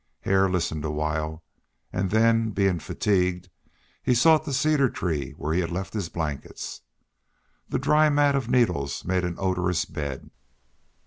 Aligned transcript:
Hare 0.21 0.49
listened 0.49 0.83
awhile, 0.83 1.43
and 1.93 2.09
then, 2.09 2.49
being 2.49 2.79
fatigued, 2.79 3.49
he 4.01 4.15
sought 4.15 4.45
the 4.45 4.51
cedar 4.51 4.89
tree 4.89 5.33
where 5.37 5.53
he 5.53 5.59
had 5.59 5.71
left 5.71 5.93
his 5.93 6.09
blankets. 6.09 6.81
The 7.69 7.77
dry 7.77 8.09
mat 8.09 8.33
of 8.35 8.49
needles 8.49 9.05
made 9.05 9.23
an 9.23 9.35
odorous 9.37 9.85
bed. 9.85 10.31